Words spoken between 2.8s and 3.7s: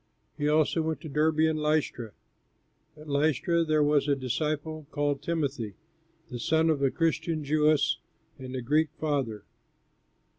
At Lystra